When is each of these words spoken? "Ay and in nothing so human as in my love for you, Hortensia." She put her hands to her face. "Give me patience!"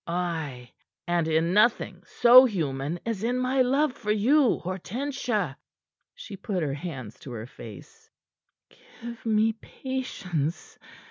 "Ay 0.07 0.71
and 1.05 1.27
in 1.27 1.53
nothing 1.53 2.01
so 2.07 2.45
human 2.45 2.99
as 3.05 3.23
in 3.23 3.37
my 3.37 3.61
love 3.61 3.93
for 3.93 4.09
you, 4.11 4.57
Hortensia." 4.63 5.55
She 6.15 6.35
put 6.35 6.63
her 6.63 6.73
hands 6.73 7.19
to 7.19 7.29
her 7.33 7.45
face. 7.45 8.09
"Give 9.01 9.23
me 9.27 9.53
patience!" 9.53 10.79